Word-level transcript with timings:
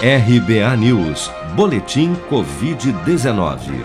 RBA 0.00 0.76
News, 0.76 1.28
Boletim 1.56 2.14
Covid-19. 2.30 3.84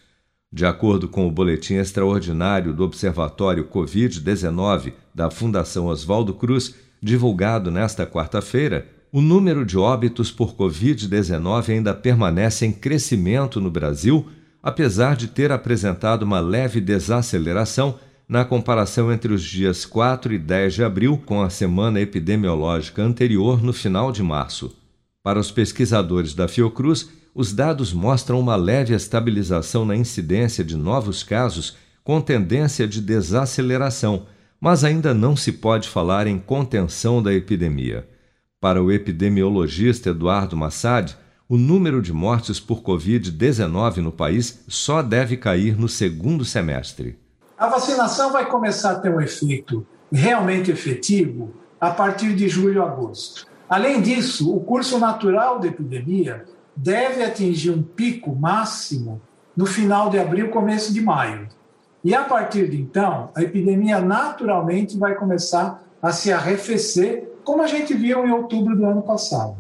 De 0.53 0.65
acordo 0.65 1.09
com 1.09 1.27
o 1.27 1.31
boletim 1.31 1.75
extraordinário 1.75 2.73
do 2.73 2.85
Observatório 2.85 3.69
Covid-19 3.69 4.93
da 5.15 5.31
Fundação 5.31 5.87
Oswaldo 5.87 6.35
Cruz, 6.35 6.75
divulgado 7.03 7.71
nesta 7.71 8.07
quarta-feira, 8.07 8.87
o 9.13 9.21
número 9.21 9.65
de 9.65 9.79
óbitos 9.79 10.31
por 10.31 10.55
Covid-19 10.55 11.71
ainda 11.71 11.95
permanece 11.95 12.67
em 12.67 12.73
crescimento 12.73 13.61
no 13.61 13.71
Brasil, 13.71 14.27
apesar 14.63 15.17
de 15.17 15.29
ter 15.29 15.51
apresentado 15.51 16.23
uma 16.23 16.41
leve 16.41 16.81
desaceleração 16.81 17.99
na 18.29 18.45
comparação 18.45 19.13
entre 19.13 19.33
os 19.33 19.43
dias 19.43 19.85
4 19.85 20.35
e 20.35 20.39
10 20.39 20.75
de 20.75 20.85
abril 20.85 21.17
com 21.25 21.43
a 21.43 21.51
semana 21.51 22.01
epidemiológica 22.01 23.03
anterior 23.03 23.63
no 23.63 23.73
final 23.73 24.11
de 24.11 24.23
março. 24.23 24.75
Para 25.23 25.39
os 25.39 25.51
pesquisadores 25.51 26.35
da 26.35 26.49
Fiocruz, 26.49 27.09
os 27.35 27.53
dados 27.53 27.93
mostram 27.93 28.41
uma 28.41 28.57
leve 28.57 28.95
estabilização 28.95 29.85
na 29.85 29.95
incidência 29.95 30.65
de 30.65 30.77
novos 30.77 31.23
casos 31.23 31.77
com 32.03 32.21
tendência 32.21 32.87
de 32.87 33.01
desaceleração, 33.01 34.27
mas 34.61 34.85
ainda 34.85 35.13
não 35.13 35.37
se 35.37 35.53
pode 35.53 35.89
falar 35.89 36.27
em 36.27 36.39
contenção 36.39 37.23
da 37.23 37.33
epidemia. 37.35 38.09
Para 38.61 38.83
o 38.83 38.91
epidemiologista 38.91 40.11
Eduardo 40.11 40.57
Massad, 40.57 41.15
o 41.49 41.57
número 41.57 42.01
de 42.03 42.13
mortes 42.13 42.59
por 42.59 42.83
Covid-19 42.83 43.99
no 43.99 44.11
país 44.11 44.65
só 44.67 45.03
deve 45.03 45.37
cair 45.37 45.79
no 45.79 45.89
segundo 45.89 46.45
semestre. 46.45 47.19
A 47.59 47.69
vacinação 47.69 48.33
vai 48.33 48.45
começar 48.47 48.91
a 48.91 48.95
ter 48.97 49.11
um 49.11 49.19
efeito 49.19 49.87
realmente 50.13 50.71
efetivo 50.71 51.55
a 51.81 51.91
partir 51.91 52.35
de 52.35 52.49
julho 52.51 52.75
e 52.75 52.85
agosto. 52.85 53.47
Além 53.67 54.03
disso, 54.03 54.55
o 54.55 54.61
curso 54.61 54.99
natural 54.99 55.59
da 55.59 55.67
epidemia 55.67 56.45
deve 56.77 57.25
atingir 57.25 57.71
um 57.71 57.83
pico 57.83 58.35
máximo 58.37 59.23
no 59.57 59.65
final 59.65 60.11
de 60.11 60.19
abril, 60.19 60.51
começo 60.51 60.93
de 60.93 61.01
maio. 61.01 61.49
E 62.05 62.15
a 62.15 62.25
partir 62.25 62.69
de 62.69 62.79
então, 62.79 63.31
a 63.35 63.43
epidemia 63.43 64.01
naturalmente 64.01 64.99
vai 64.99 65.15
começar 65.15 65.83
a 66.03 66.13
se 66.13 66.31
arrefecer, 66.31 67.27
como 67.43 67.63
a 67.63 67.67
gente 67.67 67.95
viu 67.95 68.27
em 68.27 68.33
outubro 68.33 68.77
do 68.77 68.85
ano 68.85 69.01
passado. 69.01 69.57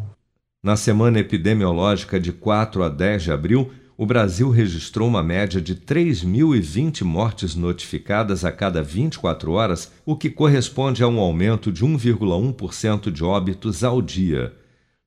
Na 0.62 0.76
semana 0.76 1.18
epidemiológica 1.18 2.20
de 2.20 2.30
4 2.30 2.82
a 2.82 2.88
10 2.90 3.22
de 3.22 3.32
abril, 3.32 3.70
o 3.96 4.04
Brasil 4.04 4.50
registrou 4.50 5.08
uma 5.08 5.22
média 5.22 5.60
de 5.60 5.74
3.020 5.74 7.02
mortes 7.02 7.54
notificadas 7.54 8.44
a 8.44 8.52
cada 8.52 8.82
24 8.82 9.52
horas, 9.52 9.90
o 10.04 10.14
que 10.14 10.28
corresponde 10.28 11.02
a 11.02 11.08
um 11.08 11.18
aumento 11.18 11.72
de 11.72 11.82
1,1% 11.84 13.10
de 13.10 13.24
óbitos 13.24 13.82
ao 13.82 14.02
dia. 14.02 14.54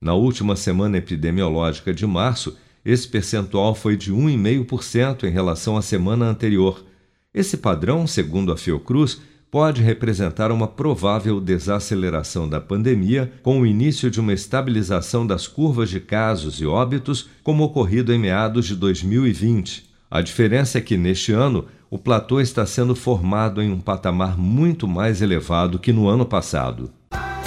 Na 0.00 0.14
última 0.14 0.56
semana 0.56 0.98
epidemiológica 0.98 1.94
de 1.94 2.04
março, 2.04 2.56
esse 2.84 3.06
percentual 3.06 3.74
foi 3.74 3.96
de 3.96 4.12
1,5% 4.12 5.24
em 5.24 5.30
relação 5.30 5.76
à 5.76 5.82
semana 5.82 6.26
anterior. 6.26 6.84
Esse 7.32 7.58
padrão, 7.58 8.08
segundo 8.08 8.50
a 8.50 8.56
Fiocruz, 8.56 9.20
pode 9.50 9.82
representar 9.82 10.52
uma 10.52 10.68
provável 10.68 11.40
desaceleração 11.40 12.48
da 12.48 12.60
pandemia 12.60 13.32
com 13.42 13.60
o 13.60 13.66
início 13.66 14.10
de 14.10 14.20
uma 14.20 14.32
estabilização 14.32 15.26
das 15.26 15.48
curvas 15.48 15.90
de 15.90 15.98
casos 15.98 16.60
e 16.60 16.66
óbitos, 16.66 17.28
como 17.42 17.64
ocorrido 17.64 18.12
em 18.12 18.18
meados 18.18 18.66
de 18.66 18.76
2020. 18.76 19.90
A 20.08 20.20
diferença 20.20 20.78
é 20.78 20.80
que, 20.80 20.96
neste 20.96 21.32
ano, 21.32 21.66
o 21.90 21.98
platô 21.98 22.40
está 22.40 22.64
sendo 22.64 22.94
formado 22.94 23.60
em 23.60 23.72
um 23.72 23.80
patamar 23.80 24.38
muito 24.38 24.86
mais 24.86 25.20
elevado 25.20 25.78
que 25.78 25.92
no 25.92 26.08
ano 26.08 26.24
passado. 26.24 26.90